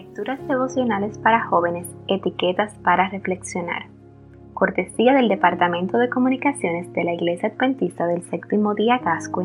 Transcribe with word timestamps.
Lecturas 0.00 0.40
devocionales 0.48 1.18
para 1.18 1.46
jóvenes, 1.46 1.86
etiquetas 2.08 2.72
para 2.78 3.10
reflexionar. 3.10 3.82
Cortesía 4.54 5.12
del 5.12 5.28
Departamento 5.28 5.98
de 5.98 6.08
Comunicaciones 6.08 6.90
de 6.94 7.04
la 7.04 7.12
Iglesia 7.12 7.50
Adventista 7.50 8.06
del 8.06 8.22
Séptimo 8.22 8.74
Día 8.74 8.96
Gascue, 9.04 9.44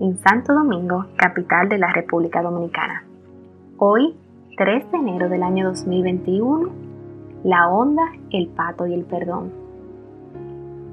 en 0.00 0.16
Santo 0.18 0.54
Domingo, 0.54 1.06
capital 1.16 1.68
de 1.68 1.78
la 1.78 1.92
República 1.92 2.42
Dominicana. 2.42 3.02
Hoy, 3.78 4.14
3 4.56 4.88
de 4.92 4.98
enero 4.98 5.28
del 5.28 5.42
año 5.42 5.66
2021, 5.66 6.70
la 7.42 7.68
onda, 7.68 8.04
el 8.30 8.46
pato 8.50 8.86
y 8.86 8.94
el 8.94 9.04
perdón. 9.04 9.50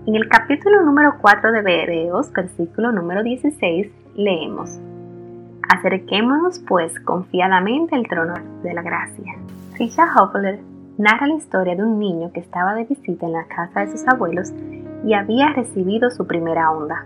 En 0.08 0.16
el 0.16 0.28
capítulo 0.30 0.82
número 0.82 1.14
4 1.22 1.52
de 1.52 1.60
Hebreos, 1.60 2.34
versículo 2.34 2.92
número 2.92 3.22
16, 3.22 3.88
leemos. 4.16 4.80
Acerquémonos 5.70 6.60
pues 6.60 7.00
confiadamente 7.00 7.96
al 7.96 8.08
trono 8.08 8.36
de 8.62 8.74
la 8.74 8.82
gracia. 8.82 9.36
Fisher 9.78 10.06
Hoffler 10.16 10.60
narra 10.98 11.28
la 11.28 11.36
historia 11.36 11.76
de 11.76 11.84
un 11.84 12.00
niño 12.00 12.32
que 12.32 12.40
estaba 12.40 12.76
de 12.76 12.86
visita 12.86 13.26
en 13.26 13.34
la 13.34 13.46
casa 13.46 13.82
de 13.82 13.92
sus 13.92 14.08
abuelos 14.08 14.54
y 15.04 15.14
había 15.14 15.50
recibido 15.50 16.12
su 16.12 16.28
primera 16.28 16.72
onda. 16.72 17.06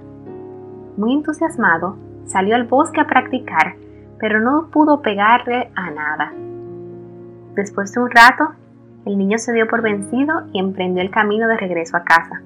Muy 0.98 1.14
entusiasmado, 1.14 1.98
salió 2.26 2.56
al 2.56 2.68
bosque 2.68 3.00
a 3.00 3.08
practicar, 3.08 3.76
pero 4.20 4.42
no 4.42 4.68
pudo 4.72 5.02
pegarle 5.02 5.72
a 5.76 5.90
nada. 5.92 6.34
Después 7.56 7.94
de 7.94 8.02
un 8.02 8.12
rato, 8.12 8.50
el 9.06 9.18
niño 9.18 9.38
se 9.38 9.54
dio 9.54 9.68
por 9.68 9.82
vencido 9.82 10.48
y 10.52 10.60
emprendió 10.60 11.02
el 11.02 11.10
camino 11.10 11.48
de 11.48 11.58
regreso 11.58 11.96
a 11.96 12.04
casa. 12.04 12.42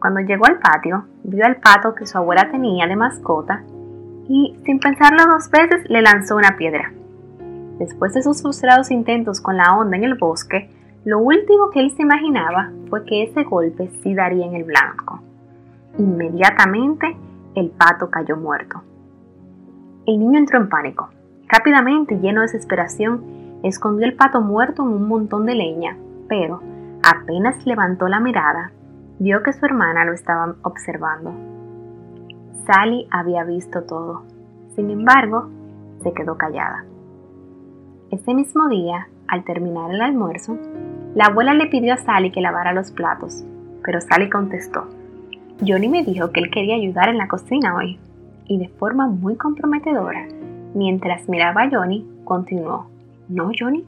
Cuando 0.00 0.20
llegó 0.20 0.46
al 0.46 0.60
patio, 0.60 1.06
vio 1.24 1.44
al 1.44 1.56
pato 1.56 1.94
que 1.94 2.06
su 2.06 2.16
abuela 2.16 2.50
tenía 2.50 2.86
de 2.86 2.94
mascota 2.94 3.64
y, 4.28 4.56
sin 4.64 4.78
pensarlo 4.78 5.24
dos 5.26 5.50
veces, 5.50 5.88
le 5.88 6.02
lanzó 6.02 6.36
una 6.36 6.56
piedra. 6.56 6.92
Después 7.78 8.12
de 8.14 8.22
sus 8.22 8.42
frustrados 8.42 8.90
intentos 8.90 9.40
con 9.40 9.56
la 9.56 9.74
onda 9.76 9.96
en 9.96 10.04
el 10.04 10.14
bosque, 10.14 10.70
lo 11.04 11.20
último 11.20 11.70
que 11.70 11.80
él 11.80 11.90
se 11.92 12.02
imaginaba 12.02 12.70
fue 12.90 13.04
que 13.04 13.22
ese 13.22 13.44
golpe 13.44 13.90
sí 14.02 14.14
daría 14.14 14.46
en 14.46 14.54
el 14.54 14.64
blanco. 14.64 15.20
Inmediatamente, 15.96 17.16
el 17.54 17.70
pato 17.70 18.10
cayó 18.10 18.36
muerto. 18.36 18.82
El 20.06 20.18
niño 20.18 20.38
entró 20.38 20.58
en 20.58 20.68
pánico. 20.68 21.08
Rápidamente, 21.48 22.18
lleno 22.18 22.40
de 22.40 22.48
desesperación, 22.48 23.60
escondió 23.62 24.06
el 24.06 24.14
pato 24.14 24.40
muerto 24.40 24.82
en 24.82 24.88
un 24.88 25.08
montón 25.08 25.46
de 25.46 25.54
leña, 25.54 25.96
pero 26.28 26.60
apenas 27.02 27.64
levantó 27.64 28.08
la 28.08 28.20
mirada, 28.20 28.72
vio 29.18 29.42
que 29.42 29.52
su 29.52 29.64
hermana 29.64 30.04
lo 30.04 30.12
estaba 30.12 30.54
observando. 30.62 31.57
Sally 32.66 33.06
había 33.10 33.44
visto 33.44 33.82
todo. 33.82 34.22
Sin 34.74 34.90
embargo, 34.90 35.48
se 36.02 36.12
quedó 36.12 36.36
callada. 36.36 36.84
Ese 38.10 38.34
mismo 38.34 38.68
día, 38.68 39.08
al 39.26 39.44
terminar 39.44 39.90
el 39.90 40.00
almuerzo, 40.00 40.56
la 41.14 41.26
abuela 41.26 41.54
le 41.54 41.66
pidió 41.66 41.94
a 41.94 41.98
Sally 41.98 42.30
que 42.30 42.40
lavara 42.40 42.72
los 42.72 42.90
platos, 42.90 43.44
pero 43.84 44.00
Sally 44.00 44.30
contestó, 44.30 44.86
Johnny 45.66 45.88
me 45.88 46.04
dijo 46.04 46.30
que 46.30 46.40
él 46.40 46.50
quería 46.50 46.76
ayudar 46.76 47.08
en 47.08 47.18
la 47.18 47.28
cocina 47.28 47.74
hoy, 47.74 47.98
y 48.46 48.58
de 48.58 48.68
forma 48.68 49.08
muy 49.08 49.36
comprometedora, 49.36 50.26
mientras 50.74 51.28
miraba 51.28 51.62
a 51.62 51.70
Johnny, 51.70 52.06
continuó, 52.24 52.86
¿no, 53.28 53.50
Johnny? 53.58 53.84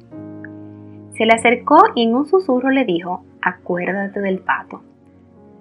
Se 1.17 1.25
le 1.25 1.33
acercó 1.33 1.79
y 1.95 2.05
en 2.05 2.15
un 2.15 2.27
susurro 2.27 2.71
le 2.71 2.85
dijo, 2.85 3.23
acuérdate 3.41 4.21
del 4.21 4.41
pato. 4.41 4.83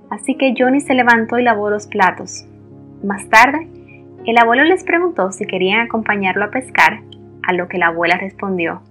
Así 0.09 0.35
que 0.35 0.53
Johnny 0.57 0.81
se 0.81 0.95
levantó 0.95 1.38
y 1.38 1.44
lavó 1.44 1.69
los 1.69 1.88
platos, 1.88 2.45
más 3.03 3.28
tarde, 3.30 3.67
el 4.25 4.38
abuelo 4.38 4.64
les 4.64 4.83
preguntó 4.83 5.31
si 5.31 5.45
querían 5.45 5.81
acompañarlo 5.81 6.45
a 6.45 6.52
pescar, 6.52 7.02
a 7.47 7.53
lo 7.53 7.67
que 7.67 7.78
la 7.78 7.88
abuela 7.88 8.17
respondió, 8.17 8.81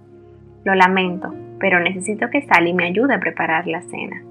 Lo 0.64 0.74
lamento, 0.74 1.34
pero 1.60 1.80
necesito 1.80 2.30
que 2.30 2.42
Sally 2.42 2.72
me 2.72 2.86
ayude 2.86 3.14
a 3.14 3.20
preparar 3.20 3.66
la 3.66 3.82
cena. 3.82 4.22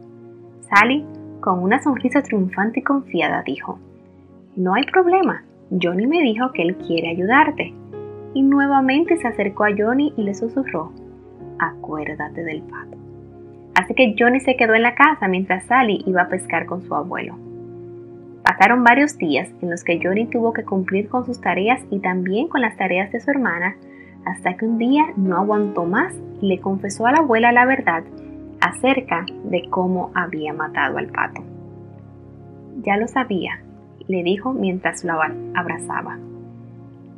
Sally, 0.61 1.05
con 1.39 1.59
una 1.59 1.81
sonrisa 1.81 2.21
triunfante 2.23 2.79
y 2.79 2.83
confiada, 2.83 3.43
dijo, 3.43 3.79
No 4.55 4.73
hay 4.73 4.83
problema, 4.83 5.43
Johnny 5.69 6.07
me 6.07 6.21
dijo 6.21 6.51
que 6.51 6.63
él 6.63 6.75
quiere 6.77 7.09
ayudarte. 7.09 7.73
Y 8.33 8.41
nuevamente 8.41 9.17
se 9.17 9.27
acercó 9.27 9.65
a 9.65 9.75
Johnny 9.77 10.13
y 10.17 10.23
le 10.23 10.33
susurró, 10.33 10.91
Acuérdate 11.59 12.43
del 12.43 12.61
pato. 12.63 12.97
Así 13.75 13.93
que 13.93 14.15
Johnny 14.17 14.39
se 14.39 14.57
quedó 14.57 14.73
en 14.73 14.83
la 14.83 14.95
casa 14.95 15.27
mientras 15.27 15.65
Sally 15.65 16.03
iba 16.05 16.23
a 16.23 16.29
pescar 16.29 16.65
con 16.65 16.81
su 16.81 16.95
abuelo. 16.95 17.46
Pasaron 18.57 18.83
varios 18.83 19.19
días 19.19 19.47
en 19.61 19.69
los 19.69 19.83
que 19.83 19.99
Johnny 20.01 20.25
tuvo 20.25 20.51
que 20.51 20.65
cumplir 20.65 21.09
con 21.09 21.27
sus 21.27 21.39
tareas 21.39 21.79
y 21.91 21.99
también 21.99 22.47
con 22.47 22.61
las 22.61 22.75
tareas 22.75 23.11
de 23.11 23.19
su 23.19 23.29
hermana, 23.29 23.75
hasta 24.25 24.57
que 24.57 24.65
un 24.65 24.79
día 24.79 25.03
no 25.15 25.37
aguantó 25.37 25.85
más 25.85 26.11
y 26.41 26.47
le 26.47 26.59
confesó 26.59 27.05
a 27.05 27.11
la 27.11 27.19
abuela 27.19 27.51
la 27.51 27.67
verdad 27.67 28.03
acerca 28.59 29.27
de 29.43 29.69
cómo 29.69 30.09
había 30.15 30.53
matado 30.53 30.97
al 30.97 31.05
pato. 31.09 31.43
Ya 32.81 32.97
lo 32.97 33.07
sabía, 33.07 33.61
le 34.07 34.23
dijo 34.23 34.53
mientras 34.53 35.03
lo 35.03 35.21
abrazaba. 35.53 36.17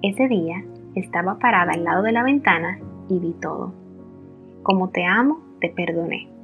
Ese 0.02 0.28
día 0.28 0.62
estaba 0.96 1.40
parada 1.40 1.72
al 1.72 1.86
lado 1.86 2.04
de 2.04 2.12
la 2.12 2.24
ventana 2.24 2.80
y 3.08 3.18
vi 3.18 3.32
todo. 3.42 3.74
Como 4.62 4.90
te 4.90 5.06
amo, 5.06 5.40
te 5.62 5.70
perdoné 5.70 6.39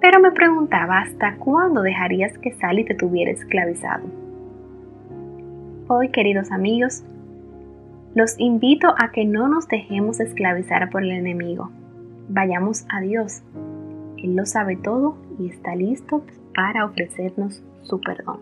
pero 0.00 0.20
me 0.20 0.30
preguntaba 0.32 0.98
hasta 0.98 1.36
cuándo 1.36 1.82
dejarías 1.82 2.36
que 2.38 2.52
Sally 2.52 2.84
te 2.84 2.94
tuviera 2.94 3.30
esclavizado. 3.30 4.04
Hoy, 5.88 6.10
queridos 6.10 6.52
amigos, 6.52 7.02
los 8.14 8.38
invito 8.38 8.94
a 8.98 9.10
que 9.10 9.24
no 9.24 9.48
nos 9.48 9.68
dejemos 9.68 10.20
esclavizar 10.20 10.88
por 10.90 11.02
el 11.02 11.12
enemigo. 11.12 11.70
Vayamos 12.28 12.86
a 12.90 13.00
Dios. 13.00 13.42
Él 14.18 14.36
lo 14.36 14.44
sabe 14.44 14.76
todo 14.76 15.16
y 15.38 15.48
está 15.48 15.74
listo 15.74 16.22
para 16.54 16.84
ofrecernos 16.84 17.62
su 17.82 18.00
perdón. 18.00 18.40